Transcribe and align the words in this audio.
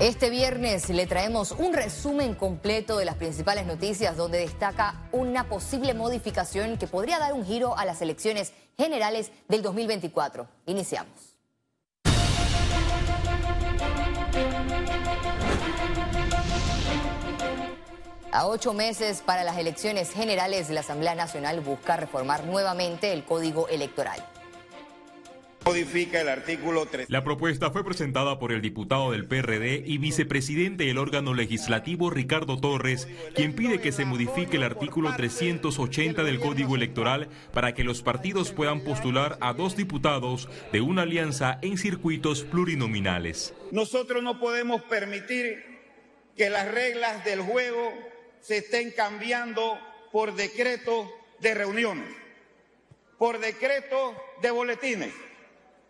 Este 0.00 0.30
viernes 0.30 0.88
le 0.88 1.06
traemos 1.06 1.52
un 1.52 1.72
resumen 1.72 2.34
completo 2.34 2.98
de 2.98 3.04
las 3.04 3.14
principales 3.14 3.66
noticias 3.66 4.16
donde 4.16 4.38
destaca 4.38 5.08
una 5.12 5.48
posible 5.48 5.94
modificación 5.94 6.76
que 6.76 6.86
podría 6.86 7.18
dar 7.18 7.32
un 7.32 7.44
giro 7.44 7.76
a 7.78 7.84
las 7.84 8.02
elecciones 8.02 8.52
generales 8.76 9.30
del 9.48 9.62
2024. 9.62 10.48
Iniciamos. 10.66 11.36
A 18.32 18.46
ocho 18.46 18.72
meses 18.72 19.22
para 19.24 19.44
las 19.44 19.58
elecciones 19.58 20.10
generales, 20.10 20.70
la 20.70 20.80
Asamblea 20.80 21.14
Nacional 21.14 21.60
busca 21.60 21.96
reformar 21.96 22.44
nuevamente 22.44 23.12
el 23.12 23.24
Código 23.24 23.68
Electoral 23.68 24.31
modifica 25.64 26.20
el 26.20 26.28
artículo 26.28 26.86
3. 26.86 27.08
La 27.10 27.24
propuesta 27.24 27.70
fue 27.70 27.84
presentada 27.84 28.38
por 28.38 28.52
el 28.52 28.62
diputado 28.62 29.12
del 29.12 29.26
PRD 29.26 29.82
y 29.86 29.98
vicepresidente 29.98 30.84
del 30.84 30.98
órgano 30.98 31.34
legislativo 31.34 32.10
Ricardo 32.10 32.58
Torres, 32.58 33.08
quien 33.34 33.54
pide 33.54 33.80
que 33.80 33.92
se 33.92 34.04
modifique 34.04 34.56
el 34.56 34.64
artículo 34.64 35.14
380 35.14 36.22
del 36.24 36.40
Código 36.40 36.76
Electoral 36.76 37.28
para 37.52 37.74
que 37.74 37.84
los 37.84 38.02
partidos 38.02 38.52
puedan 38.52 38.82
postular 38.82 39.38
a 39.40 39.52
dos 39.52 39.76
diputados 39.76 40.48
de 40.72 40.80
una 40.80 41.02
alianza 41.02 41.58
en 41.62 41.78
circuitos 41.78 42.42
plurinominales. 42.42 43.54
Nosotros 43.70 44.22
no 44.22 44.38
podemos 44.40 44.82
permitir 44.82 45.64
que 46.36 46.50
las 46.50 46.70
reglas 46.70 47.24
del 47.24 47.40
juego 47.40 47.92
se 48.40 48.58
estén 48.58 48.90
cambiando 48.90 49.78
por 50.10 50.34
decreto 50.34 51.08
de 51.40 51.54
reuniones, 51.54 52.08
por 53.18 53.38
decreto 53.38 54.14
de 54.40 54.50
boletines. 54.50 55.12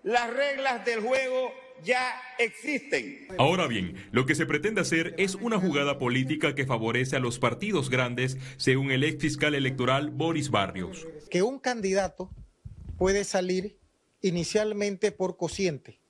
Las 0.03 0.33
reglas 0.35 0.85
del 0.85 1.01
juego 1.01 1.53
ya 1.85 2.21
existen. 2.39 3.29
Ahora 3.39 3.69
bien, 3.69 3.95
lo 4.11 4.27
que 4.27 4.35
se 4.35 4.47
pretende 4.47 4.81
hacer 4.81 5.15
es 5.17 5.37
una 5.37 5.61
jugada 5.61 5.99
política 5.99 6.57
que 6.57 6.67
favorece 6.67 7.15
a 7.15 7.21
los 7.21 7.39
partidos 7.39 7.89
grandes, 7.89 8.37
según 8.57 8.91
el 8.91 9.05
ex 9.05 9.23
fiscal 9.23 9.55
electoral 9.55 10.11
Boris 10.11 10.51
Barrios. 10.51 11.07
Que 11.31 11.43
un 11.43 11.61
candidato 11.61 12.31
puede 12.99 13.23
salir 13.23 13.77
inicialmente 14.23 15.13
por 15.13 15.37
cociente, 15.37 16.01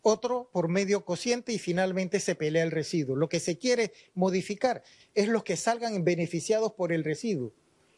otro 0.00 0.48
por 0.50 0.68
medio 0.68 1.04
cociente 1.04 1.52
y 1.52 1.58
finalmente 1.58 2.20
se 2.20 2.34
pelea 2.34 2.62
el 2.62 2.70
residuo. 2.70 3.16
Lo 3.16 3.28
que 3.28 3.40
se 3.40 3.58
quiere 3.58 3.92
modificar 4.14 4.82
es 5.14 5.28
los 5.28 5.44
que 5.44 5.56
salgan 5.56 6.04
beneficiados 6.04 6.72
por 6.72 6.90
el 6.90 7.04
residuo. 7.04 7.52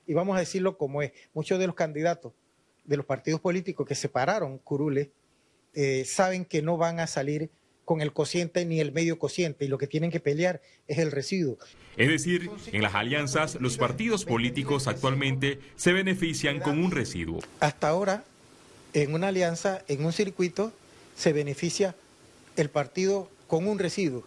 Y 0.04 0.14
vamos 0.14 0.36
a 0.36 0.41
decirlo 0.41 0.76
como 0.78 1.02
es, 1.02 1.12
muchos 1.32 1.60
de 1.60 1.66
los 1.68 1.76
candidatos 1.76 2.32
de 2.86 2.96
los 2.96 3.06
partidos 3.06 3.40
políticos 3.40 3.86
que 3.86 3.94
separaron 3.94 4.58
curules 4.58 5.08
eh, 5.74 6.04
saben 6.06 6.44
que 6.44 6.62
no 6.62 6.76
van 6.76 7.00
a 7.00 7.06
salir 7.06 7.50
con 7.84 8.00
el 8.00 8.12
cociente 8.12 8.64
ni 8.64 8.80
el 8.80 8.92
medio 8.92 9.18
cociente 9.18 9.64
y 9.64 9.68
lo 9.68 9.78
que 9.78 9.86
tienen 9.86 10.10
que 10.10 10.20
pelear 10.20 10.60
es 10.88 10.98
el 10.98 11.12
residuo. 11.12 11.58
Es 11.96 12.08
decir, 12.08 12.50
en 12.72 12.82
las 12.82 12.94
alianzas 12.94 13.56
los 13.60 13.76
partidos 13.76 14.24
políticos 14.24 14.86
actualmente 14.88 15.60
se 15.76 15.92
benefician 15.92 16.60
con 16.60 16.82
un 16.82 16.90
residuo. 16.90 17.40
Hasta 17.60 17.88
ahora, 17.88 18.24
en 18.92 19.14
una 19.14 19.28
alianza, 19.28 19.84
en 19.86 20.04
un 20.04 20.12
circuito, 20.12 20.72
se 21.16 21.32
beneficia 21.32 21.94
el 22.56 22.70
partido 22.70 23.30
con 23.46 23.68
un 23.68 23.78
residuo 23.78 24.24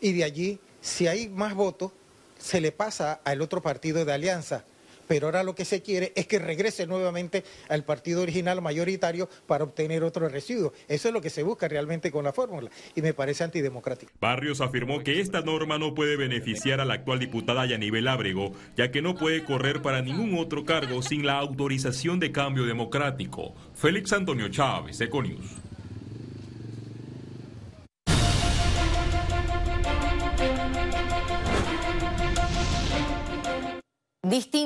y 0.00 0.12
de 0.12 0.24
allí, 0.24 0.58
si 0.80 1.06
hay 1.06 1.28
más 1.28 1.54
votos, 1.54 1.92
se 2.38 2.60
le 2.60 2.72
pasa 2.72 3.20
al 3.24 3.40
otro 3.42 3.62
partido 3.62 4.04
de 4.04 4.12
alianza 4.12 4.64
pero 5.08 5.26
ahora 5.26 5.42
lo 5.42 5.54
que 5.54 5.64
se 5.64 5.82
quiere 5.82 6.12
es 6.14 6.26
que 6.26 6.38
regrese 6.38 6.86
nuevamente 6.86 7.42
al 7.68 7.84
partido 7.84 8.22
original 8.22 8.62
mayoritario 8.62 9.28
para 9.46 9.64
obtener 9.64 10.04
otro 10.04 10.28
residuo. 10.28 10.72
Eso 10.86 11.08
es 11.08 11.14
lo 11.14 11.20
que 11.20 11.30
se 11.30 11.42
busca 11.42 11.66
realmente 11.66 12.12
con 12.12 12.24
la 12.24 12.32
fórmula 12.32 12.70
y 12.94 13.02
me 13.02 13.14
parece 13.14 13.44
antidemocrático. 13.44 14.12
Barrios 14.20 14.60
afirmó 14.60 15.02
que 15.02 15.20
esta 15.20 15.40
norma 15.40 15.78
no 15.78 15.94
puede 15.94 16.16
beneficiar 16.16 16.80
a 16.80 16.84
la 16.84 16.94
actual 16.94 17.18
diputada 17.18 17.66
Yanibel 17.66 18.06
Ábrego, 18.06 18.52
ya 18.76 18.90
que 18.90 19.02
no 19.02 19.14
puede 19.14 19.44
correr 19.44 19.82
para 19.82 20.02
ningún 20.02 20.38
otro 20.38 20.64
cargo 20.64 21.02
sin 21.02 21.26
la 21.26 21.38
autorización 21.38 22.20
de 22.20 22.30
cambio 22.30 22.66
democrático. 22.66 23.54
Félix 23.74 24.12
Antonio 24.12 24.48
Chávez, 24.48 25.00
Econius. 25.00 25.67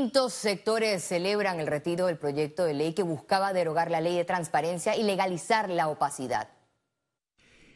Distintos 0.02 0.32
sectores 0.32 1.04
celebran 1.04 1.60
el 1.60 1.68
retiro 1.68 2.06
del 2.06 2.18
proyecto 2.18 2.64
de 2.64 2.74
ley 2.74 2.92
que 2.92 3.04
buscaba 3.04 3.52
derogar 3.52 3.88
la 3.88 4.00
ley 4.00 4.16
de 4.16 4.24
transparencia 4.24 4.96
y 4.96 5.04
legalizar 5.04 5.70
la 5.70 5.86
opacidad. 5.86 6.48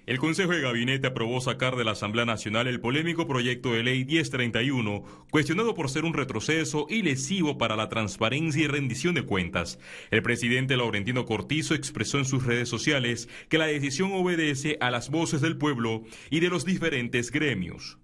El 0.06 0.18
Consejo 0.18 0.50
de 0.50 0.60
Gabinete 0.60 1.06
aprobó 1.06 1.40
sacar 1.40 1.76
de 1.76 1.84
la 1.84 1.92
Asamblea 1.92 2.24
Nacional 2.24 2.66
el 2.66 2.80
polémico 2.80 3.28
proyecto 3.28 3.74
de 3.74 3.84
ley 3.84 4.04
1031, 4.04 5.04
cuestionado 5.30 5.74
por 5.74 5.88
ser 5.88 6.04
un 6.04 6.14
retroceso 6.14 6.86
y 6.88 7.02
lesivo 7.02 7.58
para 7.58 7.76
la 7.76 7.88
transparencia 7.88 8.64
y 8.64 8.66
rendición 8.66 9.14
de 9.14 9.24
cuentas. 9.24 9.78
El 10.10 10.24
presidente 10.24 10.76
Laurentino 10.76 11.26
Cortizo 11.26 11.74
expresó 11.74 12.18
en 12.18 12.24
sus 12.24 12.44
redes 12.44 12.68
sociales 12.68 13.28
que 13.48 13.58
la 13.58 13.66
decisión 13.66 14.10
obedece 14.12 14.78
a 14.80 14.90
las 14.90 15.10
voces 15.10 15.42
del 15.42 15.58
pueblo 15.58 16.02
y 16.28 16.40
de 16.40 16.48
los 16.48 16.64
diferentes 16.64 17.30
gremios. 17.30 17.98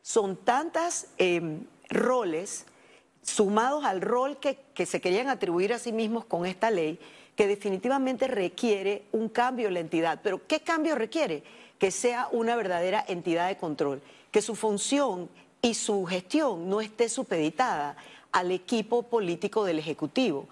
Son 0.00 0.36
tantas 0.44 1.12
em, 1.18 1.64
roles 1.90 2.66
sumados 3.24 3.84
al 3.84 4.00
rol 4.00 4.38
que, 4.38 4.86
se 4.86 5.00
querían 5.00 5.28
atribuir 5.28 5.72
a 5.72 5.78
sí 5.78 5.92
mismos 5.92 6.24
con 6.24 6.46
esta 6.46 6.70
ley, 6.70 6.98
que 7.34 7.48
definitivamente 7.48 8.28
requiere 8.28 9.04
un 9.12 9.28
cambio 9.28 9.68
en 9.68 9.74
la 9.74 9.80
entidad. 9.80 10.20
Pero 10.22 10.46
¿qué 10.46 10.60
cambio 10.60 10.94
requiere? 10.94 11.42
Que 11.78 11.90
sea 11.90 12.28
una 12.30 12.54
verdadera 12.54 13.04
entidad 13.08 13.48
de 13.48 13.56
control, 13.56 14.02
que 14.30 14.42
su 14.42 14.54
función 14.54 15.28
y 15.62 15.74
su 15.74 16.04
gestión 16.04 16.68
no 16.68 16.80
esté 16.80 17.08
supeditada 17.08 17.96
al 18.30 18.52
equipo 18.52 19.02
político 19.02 19.64
del 19.64 19.78
Ejecutivo. 19.78 20.48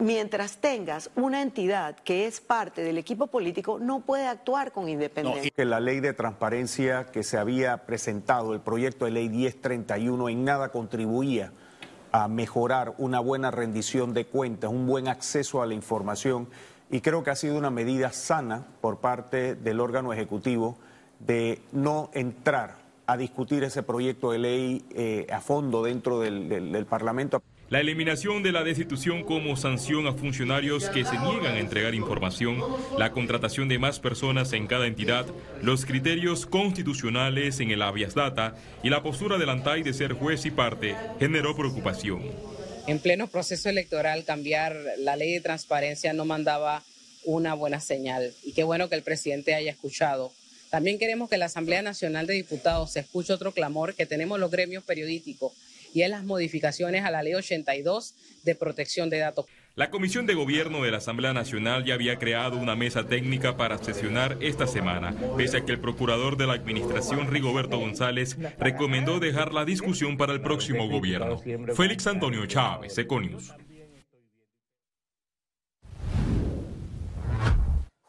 Mientras 0.00 0.58
tengas 0.58 1.10
una 1.16 1.42
entidad 1.42 1.96
que 1.96 2.26
es 2.26 2.40
parte 2.40 2.82
del 2.82 2.98
equipo 2.98 3.26
político, 3.26 3.78
no 3.80 4.00
puede 4.00 4.26
actuar 4.28 4.70
con 4.70 4.88
independencia. 4.88 5.50
que 5.50 5.64
la 5.64 5.80
ley 5.80 5.98
de 5.98 6.12
transparencia 6.12 7.06
que 7.06 7.24
se 7.24 7.36
había 7.36 7.84
presentado, 7.84 8.54
el 8.54 8.60
proyecto 8.60 9.04
de 9.04 9.10
ley 9.10 9.28
1031, 9.28 10.28
en 10.28 10.44
nada 10.44 10.70
contribuía 10.70 11.52
a 12.12 12.28
mejorar 12.28 12.94
una 12.98 13.20
buena 13.20 13.50
rendición 13.50 14.14
de 14.14 14.26
cuentas, 14.26 14.70
un 14.70 14.86
buen 14.86 15.08
acceso 15.08 15.62
a 15.62 15.66
la 15.66 15.74
información 15.74 16.48
y 16.90 17.00
creo 17.00 17.22
que 17.22 17.30
ha 17.30 17.36
sido 17.36 17.56
una 17.56 17.70
medida 17.70 18.12
sana 18.12 18.66
por 18.80 18.98
parte 18.98 19.54
del 19.54 19.80
órgano 19.80 20.12
ejecutivo 20.12 20.76
de 21.20 21.60
no 21.72 22.10
entrar 22.14 22.76
a 23.06 23.16
discutir 23.16 23.64
ese 23.64 23.82
proyecto 23.82 24.30
de 24.32 24.38
ley 24.38 24.84
eh, 24.90 25.26
a 25.32 25.40
fondo 25.40 25.82
dentro 25.82 26.20
del 26.20 26.86
Parlamento. 26.86 27.42
La 27.70 27.80
eliminación 27.80 28.42
de 28.42 28.50
la 28.50 28.64
destitución 28.64 29.24
como 29.24 29.54
sanción 29.54 30.06
a 30.06 30.14
funcionarios 30.14 30.88
que 30.88 31.04
se 31.04 31.18
niegan 31.18 31.54
a 31.54 31.58
entregar 31.58 31.94
información, 31.94 32.62
la 32.96 33.12
contratación 33.12 33.68
de 33.68 33.78
más 33.78 34.00
personas 34.00 34.54
en 34.54 34.66
cada 34.66 34.86
entidad, 34.86 35.26
los 35.60 35.84
criterios 35.84 36.46
constitucionales 36.46 37.60
en 37.60 37.70
el 37.70 37.82
habeas 37.82 38.14
data 38.14 38.54
y 38.82 38.88
la 38.88 39.02
postura 39.02 39.36
del 39.36 39.50
ANTAI 39.50 39.82
de 39.82 39.92
ser 39.92 40.14
juez 40.14 40.46
y 40.46 40.50
parte 40.50 40.96
generó 41.18 41.54
preocupación. 41.54 42.22
En 42.86 43.00
pleno 43.00 43.26
proceso 43.26 43.68
electoral 43.68 44.24
cambiar 44.24 44.74
la 45.00 45.16
ley 45.16 45.34
de 45.34 45.42
transparencia 45.42 46.14
no 46.14 46.24
mandaba 46.24 46.82
una 47.24 47.52
buena 47.52 47.80
señal 47.80 48.32
y 48.44 48.52
qué 48.52 48.64
bueno 48.64 48.88
que 48.88 48.94
el 48.94 49.02
presidente 49.02 49.54
haya 49.54 49.72
escuchado. 49.72 50.32
También 50.70 50.98
queremos 50.98 51.28
que 51.28 51.36
la 51.36 51.46
Asamblea 51.46 51.82
Nacional 51.82 52.26
de 52.26 52.32
Diputados 52.32 52.92
se 52.92 53.00
escuche 53.00 53.34
otro 53.34 53.52
clamor 53.52 53.94
que 53.94 54.06
tenemos 54.06 54.38
los 54.38 54.50
gremios 54.50 54.84
periodísticos 54.84 55.52
y 55.94 56.02
en 56.02 56.10
las 56.10 56.24
modificaciones 56.24 57.04
a 57.04 57.10
la 57.10 57.22
Ley 57.22 57.34
82 57.34 58.14
de 58.44 58.54
protección 58.54 59.10
de 59.10 59.18
datos. 59.18 59.46
La 59.74 59.90
Comisión 59.90 60.26
de 60.26 60.34
Gobierno 60.34 60.82
de 60.82 60.90
la 60.90 60.96
Asamblea 60.96 61.32
Nacional 61.32 61.84
ya 61.84 61.94
había 61.94 62.18
creado 62.18 62.56
una 62.58 62.74
mesa 62.74 63.06
técnica 63.06 63.56
para 63.56 63.78
sesionar 63.78 64.36
esta 64.40 64.66
semana, 64.66 65.14
pese 65.36 65.58
a 65.58 65.64
que 65.64 65.70
el 65.70 65.78
procurador 65.78 66.36
de 66.36 66.48
la 66.48 66.54
Administración, 66.54 67.30
Rigoberto 67.30 67.78
González, 67.78 68.36
recomendó 68.58 69.20
dejar 69.20 69.54
la 69.54 69.64
discusión 69.64 70.16
para 70.16 70.32
el 70.32 70.40
próximo 70.40 70.88
gobierno. 70.88 71.40
Félix 71.76 72.08
Antonio 72.08 72.44
Chávez, 72.46 72.98
Econius. 72.98 73.52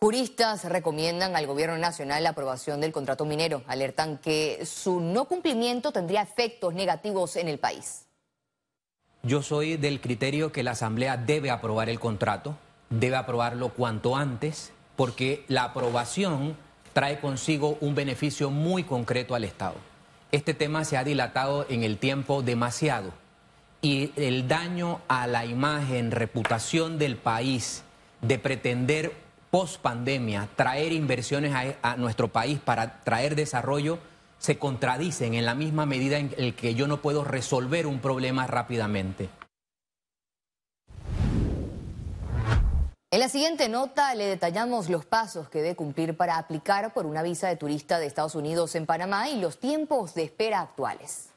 Juristas 0.02 0.64
recomiendan 0.64 1.36
al 1.36 1.46
gobierno 1.46 1.78
nacional 1.78 2.24
la 2.24 2.30
aprobación 2.30 2.80
del 2.80 2.94
contrato 2.94 3.26
minero. 3.26 3.64
Alertan 3.68 4.18
que 4.18 4.66
su 4.66 5.02
no 5.02 5.26
cumplimiento 5.26 5.92
tendría 5.92 6.22
efectos 6.22 6.74
negativos 6.74 7.36
en 7.36 7.50
el 7.50 7.60
país. 7.60 8.06
Yo 9.24 9.42
soy 9.42 9.76
del 9.76 10.00
criterio 10.00 10.54
que 10.54 10.64
la 10.64 10.72
Asamblea 10.72 11.18
debe 11.18 11.52
aprobar 11.52 11.90
el 11.90 12.00
contrato, 12.00 12.56
debe 12.90 13.18
aprobarlo 13.18 13.74
cuanto 13.74 14.16
antes, 14.16 14.72
porque 14.96 15.44
la 15.50 15.66
aprobación 15.66 16.56
trae 16.94 17.20
consigo 17.20 17.78
un 17.82 17.94
beneficio 17.94 18.52
muy 18.52 18.86
concreto 18.86 19.36
al 19.36 19.44
Estado. 19.44 19.76
Este 20.32 20.54
tema 20.54 20.86
se 20.86 20.96
ha 20.96 21.04
dilatado 21.04 21.66
en 21.68 21.84
el 21.84 21.98
tiempo 21.98 22.42
demasiado 22.42 23.12
y 23.82 24.14
el 24.16 24.48
daño 24.48 25.02
a 25.10 25.28
la 25.28 25.46
imagen, 25.46 26.12
reputación 26.12 26.98
del 26.98 27.18
país 27.18 27.84
de 28.22 28.40
pretender 28.40 29.29
post 29.50 29.82
pandemia, 29.82 30.48
traer 30.56 30.92
inversiones 30.92 31.54
a, 31.54 31.92
a 31.92 31.98
nuestro 31.98 32.28
país 32.28 32.60
para 32.60 33.02
traer 33.02 33.36
desarrollo, 33.36 34.00
se 34.38 34.58
contradicen 34.58 35.34
en 35.34 35.46
la 35.46 35.56
misma 35.56 35.86
medida 35.86 36.18
en 36.18 36.34
el 36.38 36.56
que 36.56 36.76
yo 36.76 36.88
no 36.88 37.02
puedo 37.02 37.24
resolver 37.24 37.88
un 37.88 38.00
problema 38.00 38.48
rápidamente. 38.48 39.30
En 43.12 43.20
la 43.20 43.28
siguiente 43.28 43.70
nota 43.70 44.14
le 44.14 44.28
detallamos 44.28 44.88
los 44.88 45.04
pasos 45.04 45.50
que 45.50 45.64
debe 45.64 45.76
cumplir 45.76 46.16
para 46.16 46.38
aplicar 46.38 46.94
por 46.94 47.08
una 47.08 47.24
visa 47.24 47.48
de 47.48 47.56
turista 47.56 47.98
de 47.98 48.06
Estados 48.06 48.36
Unidos 48.36 48.76
en 48.76 48.86
Panamá 48.86 49.30
y 49.30 49.42
los 49.42 49.60
tiempos 49.60 50.14
de 50.14 50.24
espera 50.24 50.62
actuales. 50.62 51.30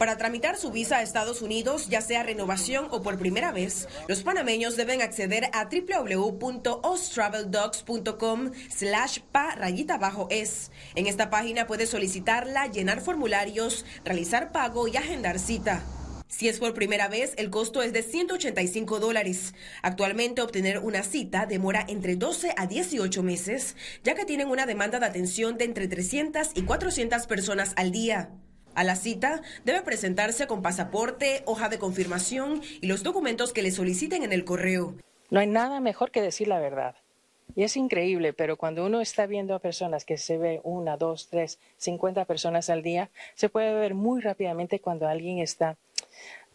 Para 0.00 0.16
tramitar 0.16 0.56
su 0.56 0.70
visa 0.70 0.96
a 0.96 1.02
Estados 1.02 1.42
Unidos, 1.42 1.90
ya 1.90 2.00
sea 2.00 2.22
renovación 2.22 2.88
o 2.90 3.02
por 3.02 3.18
primera 3.18 3.52
vez, 3.52 3.86
los 4.08 4.22
panameños 4.22 4.78
deben 4.78 5.02
acceder 5.02 5.50
a 5.52 5.66
www.ostraveldocs.com 5.66 8.50
slash 8.74 9.18
pa 9.30 9.54
rayita 9.56 9.98
bajo 9.98 10.26
es. 10.30 10.70
En 10.94 11.06
esta 11.06 11.28
página 11.28 11.66
puede 11.66 11.84
solicitarla, 11.84 12.68
llenar 12.68 13.02
formularios, 13.02 13.84
realizar 14.02 14.52
pago 14.52 14.88
y 14.88 14.96
agendar 14.96 15.38
cita. 15.38 15.82
Si 16.28 16.48
es 16.48 16.60
por 16.60 16.72
primera 16.72 17.08
vez, 17.08 17.34
el 17.36 17.50
costo 17.50 17.82
es 17.82 17.92
de 17.92 18.02
185 18.02 19.00
dólares. 19.00 19.52
Actualmente 19.82 20.40
obtener 20.40 20.78
una 20.78 21.02
cita 21.02 21.44
demora 21.44 21.84
entre 21.86 22.16
12 22.16 22.54
a 22.56 22.66
18 22.66 23.22
meses, 23.22 23.76
ya 24.02 24.14
que 24.14 24.24
tienen 24.24 24.48
una 24.48 24.64
demanda 24.64 24.98
de 24.98 25.04
atención 25.04 25.58
de 25.58 25.66
entre 25.66 25.88
300 25.88 26.52
y 26.54 26.62
400 26.62 27.26
personas 27.26 27.74
al 27.76 27.92
día. 27.92 28.30
A 28.74 28.84
la 28.84 28.96
cita 28.96 29.42
debe 29.64 29.82
presentarse 29.82 30.46
con 30.46 30.62
pasaporte, 30.62 31.42
hoja 31.46 31.68
de 31.68 31.78
confirmación 31.78 32.62
y 32.80 32.86
los 32.86 33.02
documentos 33.02 33.52
que 33.52 33.62
le 33.62 33.70
soliciten 33.70 34.22
en 34.22 34.32
el 34.32 34.44
correo. 34.44 34.94
No 35.30 35.40
hay 35.40 35.46
nada 35.46 35.80
mejor 35.80 36.10
que 36.10 36.22
decir 36.22 36.48
la 36.48 36.58
verdad. 36.58 36.96
Y 37.56 37.64
es 37.64 37.76
increíble, 37.76 38.32
pero 38.32 38.56
cuando 38.56 38.86
uno 38.86 39.00
está 39.00 39.26
viendo 39.26 39.54
a 39.54 39.58
personas 39.58 40.04
que 40.04 40.16
se 40.16 40.38
ve 40.38 40.60
una, 40.62 40.96
dos, 40.96 41.28
tres, 41.28 41.58
cincuenta 41.76 42.24
personas 42.24 42.70
al 42.70 42.82
día, 42.82 43.10
se 43.34 43.48
puede 43.48 43.74
ver 43.74 43.94
muy 43.94 44.20
rápidamente 44.20 44.80
cuando 44.80 45.08
alguien 45.08 45.38
está 45.38 45.76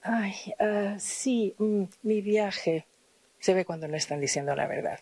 Ay, 0.08 0.36
uh, 0.60 1.00
sí, 1.00 1.56
mm, 1.58 1.86
mi 2.04 2.22
viaje. 2.22 2.86
Se 3.40 3.56
ve 3.56 3.66
cuando 3.66 3.88
no 3.88 3.98
están 3.98 4.22
diciendo 4.22 4.56
la 4.56 4.68
verdad. 4.68 5.00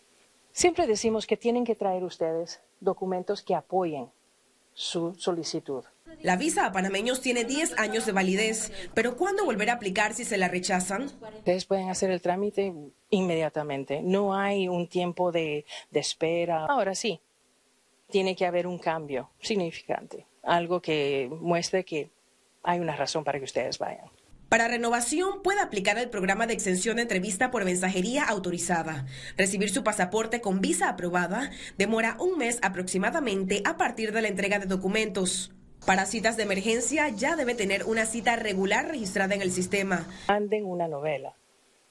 Siempre 0.54 0.88
decimos 0.88 1.28
que 1.28 1.36
tienen 1.36 1.66
que 1.66 1.76
traer 1.76 2.06
ustedes 2.06 2.62
documentos 2.80 3.44
que 3.44 3.54
apoyen 3.54 4.10
su 4.74 5.14
solicitud. 5.16 5.84
La 6.22 6.38
visa 6.38 6.66
a 6.66 6.72
panameños 6.72 7.22
tiene 7.22 7.44
10 7.44 7.80
años 7.80 8.06
de 8.06 8.12
validez, 8.12 8.72
pero 8.94 9.18
¿cuándo 9.18 9.46
volver 9.46 9.70
a 9.70 9.74
aplicar 9.74 10.14
si 10.14 10.26
se 10.26 10.38
la 10.38 10.48
rechazan? 10.48 11.12
Ustedes 11.38 11.66
pueden 11.66 11.90
hacer 11.90 12.12
el 12.12 12.22
trámite 12.22 12.74
inmediatamente. 13.10 14.02
No 14.02 14.36
hay 14.36 14.68
un 14.68 14.88
tiempo 14.88 15.32
de, 15.32 15.66
de 15.92 16.00
espera. 16.00 16.66
Ahora 16.66 16.96
sí, 16.96 17.20
tiene 18.10 18.36
que 18.36 18.46
haber 18.46 18.68
un 18.68 18.78
cambio 18.78 19.32
significante, 19.40 20.26
algo 20.44 20.82
que 20.82 21.30
muestre 21.42 21.84
que 21.84 22.10
hay 22.64 22.80
una 22.80 22.96
razón 22.96 23.24
para 23.24 23.40
que 23.40 23.46
ustedes 23.46 23.80
vayan. 23.80 24.10
Para 24.54 24.68
renovación 24.68 25.42
puede 25.42 25.62
aplicar 25.62 25.98
el 25.98 26.12
programa 26.12 26.46
de 26.46 26.54
exención 26.54 26.98
de 26.98 27.02
entrevista 27.02 27.50
por 27.50 27.66
mensajería 27.66 28.24
autorizada. 28.24 29.08
Recibir 29.36 29.72
su 29.72 29.84
pasaporte 29.84 30.42
con 30.42 30.62
visa 30.62 30.90
aprobada 30.90 31.50
demora 31.80 32.18
un 32.20 32.38
mes 32.38 32.60
aproximadamente 32.62 33.64
a 33.66 33.78
partir 33.78 34.12
de 34.12 34.22
la 34.22 34.28
entrega 34.28 34.60
de 34.60 34.68
documentos. 34.68 35.52
Para 35.86 36.06
citas 36.06 36.38
de 36.38 36.44
emergencia 36.44 37.10
ya 37.10 37.36
debe 37.36 37.56
tener 37.56 37.84
una 37.86 38.06
cita 38.06 38.38
regular 38.38 38.88
registrada 38.88 39.36
en 39.36 39.42
el 39.42 39.52
sistema. 39.52 40.08
Anden 40.28 40.66
una 40.66 40.88
novela 40.88 41.36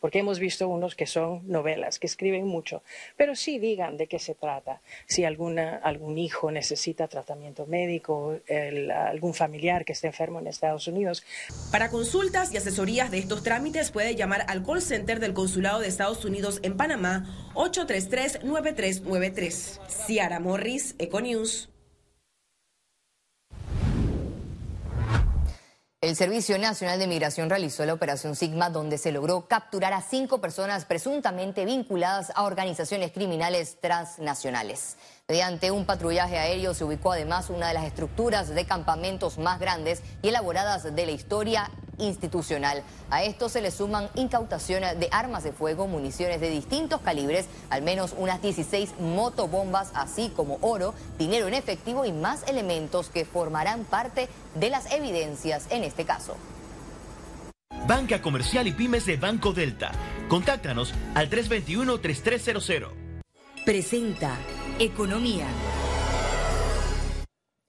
porque 0.02 0.18
hemos 0.18 0.38
visto 0.40 0.66
unos 0.66 0.96
que 0.96 1.06
son 1.06 1.48
novelas, 1.48 2.00
que 2.00 2.08
escriben 2.08 2.44
mucho, 2.44 2.82
pero 3.16 3.36
sí 3.36 3.60
digan 3.60 3.96
de 3.96 4.08
qué 4.08 4.18
se 4.18 4.34
trata, 4.34 4.80
si 5.06 5.24
alguna, 5.24 5.76
algún 5.76 6.18
hijo 6.18 6.50
necesita 6.50 7.06
tratamiento 7.06 7.66
médico, 7.66 8.40
algún 8.92 9.32
familiar 9.32 9.84
que 9.84 9.92
esté 9.92 10.08
enfermo 10.08 10.40
en 10.40 10.48
Estados 10.48 10.88
Unidos. 10.88 11.22
Para 11.70 11.88
consultas 11.88 12.52
y 12.52 12.56
asesorías 12.56 13.12
de 13.12 13.18
estos 13.18 13.44
trámites 13.44 13.92
puede 13.92 14.16
llamar 14.16 14.44
al 14.48 14.64
call 14.64 14.82
center 14.82 15.20
del 15.20 15.34
Consulado 15.34 15.78
de 15.78 15.86
Estados 15.86 16.24
Unidos 16.24 16.58
en 16.64 16.76
Panamá 16.76 17.52
833-9393. 17.54 19.86
Ciara 19.86 20.40
Morris, 20.40 20.96
Econews. 20.98 21.68
El 26.02 26.16
Servicio 26.16 26.58
Nacional 26.58 26.98
de 26.98 27.06
Migración 27.06 27.48
realizó 27.48 27.86
la 27.86 27.92
Operación 27.92 28.34
Sigma, 28.34 28.70
donde 28.70 28.98
se 28.98 29.12
logró 29.12 29.46
capturar 29.46 29.92
a 29.92 30.02
cinco 30.02 30.40
personas 30.40 30.84
presuntamente 30.84 31.64
vinculadas 31.64 32.32
a 32.34 32.42
organizaciones 32.42 33.12
criminales 33.12 33.78
transnacionales. 33.80 34.96
Mediante 35.28 35.70
un 35.70 35.86
patrullaje 35.86 36.38
aéreo 36.38 36.74
se 36.74 36.82
ubicó 36.82 37.12
además 37.12 37.50
una 37.50 37.68
de 37.68 37.74
las 37.74 37.84
estructuras 37.84 38.48
de 38.48 38.66
campamentos 38.66 39.38
más 39.38 39.60
grandes 39.60 40.02
y 40.22 40.30
elaboradas 40.30 40.92
de 40.92 41.06
la 41.06 41.12
historia 41.12 41.70
institucional. 41.98 42.82
A 43.10 43.22
esto 43.22 43.48
se 43.48 43.60
le 43.60 43.70
suman 43.70 44.08
incautaciones 44.14 44.98
de 44.98 45.08
armas 45.10 45.44
de 45.44 45.52
fuego, 45.52 45.86
municiones 45.86 46.40
de 46.40 46.50
distintos 46.50 47.00
calibres, 47.00 47.46
al 47.70 47.82
menos 47.82 48.14
unas 48.16 48.40
16 48.42 48.94
motobombas, 49.00 49.90
así 49.94 50.32
como 50.34 50.58
oro, 50.60 50.94
dinero 51.18 51.48
en 51.48 51.54
efectivo 51.54 52.04
y 52.04 52.12
más 52.12 52.48
elementos 52.48 53.08
que 53.08 53.24
formarán 53.24 53.84
parte 53.84 54.28
de 54.54 54.70
las 54.70 54.90
evidencias 54.92 55.66
en 55.70 55.84
este 55.84 56.04
caso. 56.04 56.36
Banca 57.86 58.22
Comercial 58.22 58.66
y 58.68 58.72
Pymes 58.72 59.06
de 59.06 59.16
Banco 59.16 59.52
Delta. 59.52 59.90
Contáctanos 60.28 60.94
al 61.14 61.28
321-3300. 61.30 62.88
Presenta 63.64 64.36
Economía. 64.78 65.46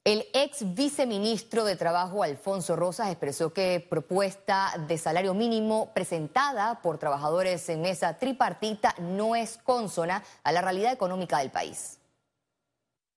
El 0.04 0.26
ex 0.34 0.74
viceministro 0.74 1.64
de 1.64 1.76
Trabajo, 1.76 2.22
Alfonso 2.22 2.76
Rosas, 2.76 3.08
expresó 3.08 3.54
que 3.54 3.84
propuesta 3.88 4.74
de 4.86 4.98
salario 4.98 5.32
mínimo 5.32 5.92
presentada 5.94 6.82
por 6.82 6.98
trabajadores 6.98 7.66
en 7.70 7.80
mesa 7.80 8.18
tripartita 8.18 8.94
no 8.98 9.34
es 9.34 9.58
consona 9.64 10.22
a 10.42 10.52
la 10.52 10.60
realidad 10.60 10.92
económica 10.92 11.38
del 11.38 11.50
país. 11.50 12.00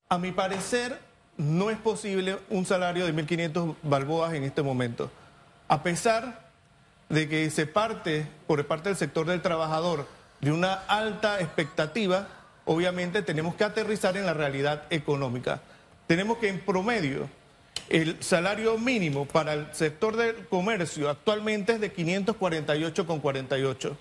A 0.07 0.17
mi 0.17 0.31
parecer, 0.31 0.97
no 1.35 1.71
es 1.71 1.77
posible 1.77 2.39
un 2.49 2.65
salario 2.65 3.05
de 3.05 3.13
1.500 3.13 3.75
balboas 3.83 4.33
en 4.33 4.45
este 4.45 4.61
momento. 4.61 5.11
A 5.67 5.83
pesar 5.83 6.47
de 7.09 7.27
que 7.27 7.49
se 7.49 7.67
parte 7.67 8.29
por 8.47 8.65
parte 8.65 8.87
del 8.87 8.97
sector 8.97 9.25
del 9.25 9.41
trabajador 9.41 10.07
de 10.39 10.53
una 10.53 10.75
alta 10.87 11.41
expectativa, 11.41 12.29
obviamente 12.63 13.23
tenemos 13.23 13.55
que 13.55 13.65
aterrizar 13.65 14.15
en 14.15 14.25
la 14.25 14.33
realidad 14.33 14.83
económica 14.89 15.59
tenemos 16.07 16.37
que 16.37 16.49
en 16.49 16.59
promedio 16.59 17.29
el 17.89 18.21
salario 18.23 18.77
mínimo 18.77 19.25
para 19.25 19.53
el 19.53 19.73
sector 19.73 20.17
del 20.17 20.47
comercio 20.47 21.09
actualmente 21.09 21.73
es 21.73 21.81
de 21.81 21.93
548,48. 21.93 23.95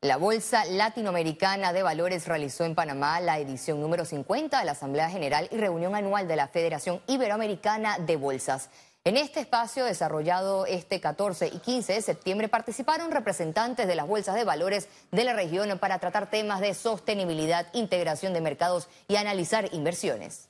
La 0.00 0.16
Bolsa 0.18 0.64
Latinoamericana 0.66 1.72
de 1.72 1.82
Valores 1.82 2.26
realizó 2.26 2.64
en 2.64 2.74
Panamá 2.74 3.20
la 3.20 3.38
edición 3.38 3.80
número 3.80 4.04
50 4.04 4.58
de 4.58 4.64
la 4.64 4.72
Asamblea 4.72 5.08
General 5.08 5.48
y 5.50 5.56
reunión 5.56 5.94
anual 5.94 6.28
de 6.28 6.36
la 6.36 6.48
Federación 6.48 7.00
Iberoamericana 7.06 7.98
de 7.98 8.16
Bolsas. 8.16 8.68
En 9.06 9.18
este 9.18 9.40
espacio 9.40 9.84
desarrollado 9.84 10.64
este 10.64 10.98
14 10.98 11.48
y 11.48 11.58
15 11.58 11.92
de 11.92 12.00
septiembre 12.00 12.48
participaron 12.48 13.10
representantes 13.10 13.86
de 13.86 13.94
las 13.94 14.08
bolsas 14.08 14.34
de 14.34 14.44
valores 14.44 14.88
de 15.12 15.24
la 15.24 15.34
región 15.34 15.78
para 15.78 15.98
tratar 15.98 16.30
temas 16.30 16.62
de 16.62 16.72
sostenibilidad, 16.72 17.66
integración 17.74 18.32
de 18.32 18.40
mercados 18.40 18.88
y 19.06 19.16
analizar 19.16 19.68
inversiones. 19.74 20.48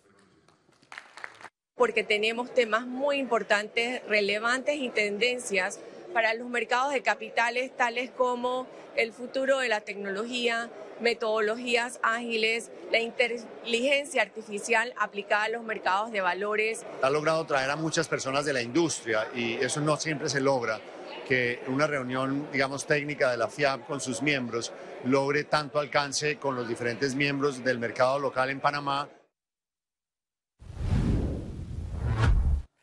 Porque 1.74 2.04
tenemos 2.04 2.54
temas 2.54 2.86
muy 2.86 3.18
importantes, 3.18 4.06
relevantes 4.06 4.76
y 4.76 4.88
tendencias 4.88 5.80
para 6.14 6.32
los 6.32 6.48
mercados 6.48 6.94
de 6.94 7.02
capitales, 7.02 7.76
tales 7.76 8.10
como 8.10 8.66
el 8.96 9.12
futuro 9.12 9.58
de 9.58 9.68
la 9.68 9.80
tecnología, 9.80 10.70
metodologías 11.00 11.98
ágiles, 12.02 12.70
la 12.92 13.00
inteligencia 13.00 14.22
artificial 14.22 14.94
aplicada 14.96 15.44
a 15.44 15.48
los 15.48 15.64
mercados 15.64 16.12
de 16.12 16.20
valores. 16.20 16.86
Ha 17.02 17.10
logrado 17.10 17.44
traer 17.44 17.68
a 17.68 17.76
muchas 17.76 18.08
personas 18.08 18.44
de 18.44 18.52
la 18.52 18.62
industria 18.62 19.26
y 19.34 19.54
eso 19.54 19.80
no 19.80 19.96
siempre 19.96 20.28
se 20.28 20.40
logra 20.40 20.80
que 21.28 21.60
una 21.66 21.86
reunión, 21.86 22.48
digamos, 22.52 22.86
técnica 22.86 23.30
de 23.30 23.36
la 23.36 23.48
FIAP 23.48 23.86
con 23.86 24.00
sus 24.00 24.22
miembros 24.22 24.72
logre 25.04 25.44
tanto 25.44 25.80
alcance 25.80 26.36
con 26.36 26.54
los 26.54 26.68
diferentes 26.68 27.14
miembros 27.14 27.64
del 27.64 27.78
mercado 27.78 28.18
local 28.18 28.50
en 28.50 28.60
Panamá. 28.60 29.08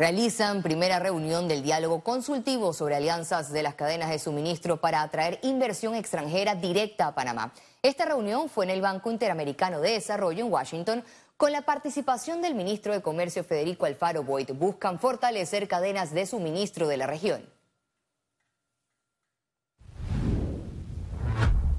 Realizan 0.01 0.63
primera 0.63 0.97
reunión 0.97 1.47
del 1.47 1.61
diálogo 1.61 2.01
consultivo 2.01 2.73
sobre 2.73 2.95
alianzas 2.95 3.53
de 3.53 3.61
las 3.61 3.75
cadenas 3.75 4.09
de 4.09 4.17
suministro 4.17 4.77
para 4.77 5.03
atraer 5.03 5.37
inversión 5.43 5.93
extranjera 5.93 6.55
directa 6.55 7.05
a 7.05 7.13
Panamá. 7.13 7.53
Esta 7.83 8.05
reunión 8.05 8.49
fue 8.49 8.65
en 8.65 8.71
el 8.71 8.81
Banco 8.81 9.11
Interamericano 9.11 9.79
de 9.79 9.91
Desarrollo 9.91 10.43
en 10.43 10.51
Washington 10.51 11.03
con 11.37 11.51
la 11.51 11.61
participación 11.61 12.41
del 12.41 12.55
ministro 12.55 12.93
de 12.93 13.03
Comercio 13.03 13.43
Federico 13.43 13.85
Alfaro 13.85 14.23
Boyd. 14.23 14.53
Buscan 14.53 14.97
fortalecer 14.97 15.67
cadenas 15.67 16.11
de 16.15 16.25
suministro 16.25 16.87
de 16.87 16.97
la 16.97 17.05
región. 17.05 17.47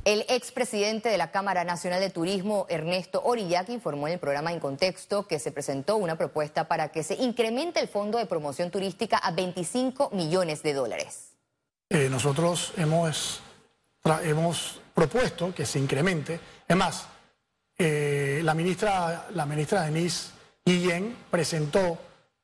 El 0.04 0.24
expresidente 0.28 1.10
de 1.10 1.16
la 1.16 1.30
Cámara 1.30 1.62
Nacional 1.62 2.00
de 2.00 2.10
Turismo, 2.10 2.66
Ernesto 2.68 3.22
Orillaki, 3.24 3.72
informó 3.72 4.08
en 4.08 4.14
el 4.14 4.18
programa 4.18 4.52
En 4.52 4.58
Contexto 4.58 5.28
que 5.28 5.38
se 5.38 5.52
presentó 5.52 5.94
una 5.96 6.18
propuesta 6.18 6.66
para 6.66 6.88
que 6.88 7.04
se 7.04 7.14
incremente 7.14 7.78
el 7.78 7.86
fondo 7.86 8.18
de 8.18 8.26
promoción 8.26 8.72
turística 8.72 9.16
a 9.16 9.30
25 9.30 10.10
millones 10.10 10.64
de 10.64 10.74
dólares. 10.74 11.34
Eh, 11.88 12.08
nosotros 12.10 12.72
hemos, 12.78 13.42
hemos 14.24 14.80
propuesto 14.92 15.54
que 15.54 15.64
se 15.64 15.78
incremente. 15.78 16.40
Es 16.66 16.76
más, 16.76 17.06
eh, 17.78 18.40
la, 18.42 18.54
ministra, 18.54 19.28
la 19.32 19.46
ministra 19.46 19.82
Denise 19.82 20.30
Guillén 20.64 21.16
presentó 21.30 21.96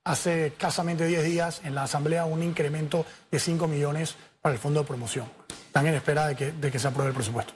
hace 0.04 0.46
escasamente 0.46 1.06
10 1.06 1.24
días 1.24 1.60
en 1.64 1.74
la 1.74 1.82
Asamblea 1.82 2.24
un 2.24 2.40
incremento 2.44 3.04
de 3.32 3.40
5 3.40 3.66
millones 3.66 4.14
para 4.40 4.52
el 4.52 4.60
fondo 4.60 4.80
de 4.80 4.86
promoción 4.86 5.28
están 5.78 5.87
en 5.87 5.94
espera 5.94 6.26
de 6.26 6.35
que, 6.35 6.50
de 6.50 6.73
que 6.73 6.78
se 6.78 6.88
apruebe 6.88 7.11
el 7.11 7.14
presupuesto. 7.14 7.54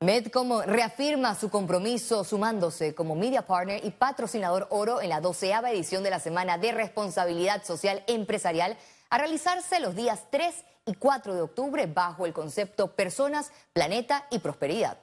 Medcom 0.00 0.60
reafirma 0.60 1.34
su 1.34 1.48
compromiso 1.48 2.22
sumándose 2.22 2.94
como 2.94 3.16
media 3.16 3.46
partner 3.46 3.82
y 3.82 3.90
patrocinador 3.90 4.66
oro 4.70 5.00
en 5.00 5.08
la 5.08 5.22
doceava 5.22 5.70
edición 5.70 6.02
de 6.02 6.10
la 6.10 6.20
Semana 6.20 6.58
de 6.58 6.72
Responsabilidad 6.72 7.64
Social 7.64 8.04
Empresarial 8.06 8.76
a 9.08 9.18
realizarse 9.18 9.80
los 9.80 9.96
días 9.96 10.24
3 10.30 10.54
y 10.84 10.94
4 10.94 11.34
de 11.34 11.40
octubre 11.40 11.86
bajo 11.86 12.26
el 12.26 12.34
concepto 12.34 12.94
Personas, 12.94 13.52
Planeta 13.72 14.26
y 14.30 14.40
Prosperidad 14.40 14.98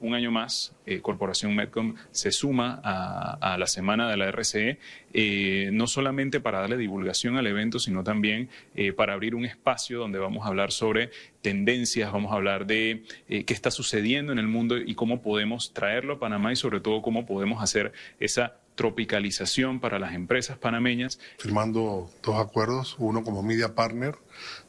un 0.00 0.14
año 0.14 0.30
más, 0.30 0.74
eh, 0.84 1.00
Corporación 1.00 1.54
Medcom 1.54 1.94
se 2.10 2.30
suma 2.30 2.80
a, 2.82 3.56
la 3.58 3.66
semana 3.66 4.10
de 4.10 4.16
la 4.16 4.30
RCE, 4.30 4.78
eh, 5.12 5.70
no 5.72 5.86
solamente 5.86 6.40
para 6.40 6.60
darle 6.60 6.76
divulgación 6.76 7.36
al 7.36 7.46
evento, 7.46 7.78
sino 7.78 8.04
también 8.04 8.50
eh, 8.74 8.92
para 8.92 9.14
abrir 9.14 9.34
un 9.34 9.44
espacio 9.44 9.98
donde 9.98 10.18
vamos 10.18 10.44
a 10.44 10.48
hablar 10.48 10.72
sobre 10.72 11.10
tendencias, 11.42 12.12
vamos 12.12 12.32
a 12.32 12.36
hablar 12.36 12.66
de 12.66 13.04
qué 13.28 13.44
está 13.48 13.70
sucediendo 13.70 14.32
en 14.32 14.38
el 14.38 14.48
mundo 14.48 14.76
y 14.76 14.94
cómo 14.94 15.22
podemos 15.22 15.72
traerlo 15.72 16.14
a 16.14 16.18
Panamá 16.18 16.52
y 16.52 16.56
sobre 16.56 16.80
todo 16.80 17.02
cómo 17.02 17.24
podemos 17.24 17.62
hacer 17.62 17.92
esa 18.20 18.56
tropicalización 18.74 19.80
para 19.80 19.98
las 19.98 20.14
empresas 20.14 20.58
panameñas. 20.58 21.18
Firmando 21.38 22.10
dos 22.22 22.36
acuerdos, 22.36 22.96
uno 22.98 23.24
como 23.24 23.42
media 23.42 23.74
partner 23.74 24.16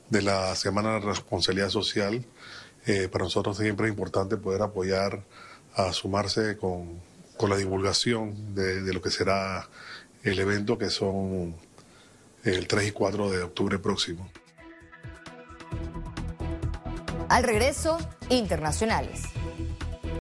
de 0.09 0.21
la 0.21 0.55
Semana 0.55 0.93
de 0.93 0.99
Responsabilidad 1.01 1.69
Social 1.69 2.25
eh, 2.87 3.09
para 3.09 3.25
nosotros 3.25 3.57
siempre 3.57 3.87
es 3.87 3.91
importante 3.91 4.37
poder 4.37 4.61
apoyar 4.61 5.21
a 5.75 5.91
sumarse 5.91 6.57
con, 6.57 7.01
la 7.47 7.57
divulgación 7.57 8.55
de, 8.55 8.93
lo 8.93 9.01
que 9.01 9.11
será 9.11 9.67
el 10.23 10.39
evento 10.39 10.77
que 10.77 10.89
son 10.89 11.55
el 12.43 12.67
3 12.67 12.87
y 12.87 12.91
4 12.91 13.29
de 13.29 13.43
octubre 13.43 13.77
próximo. 13.77 14.29
Al 17.29 17.43
regreso, 17.43 17.97
internacionales. 18.29 19.21